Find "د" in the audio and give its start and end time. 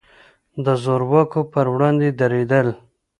0.65-0.67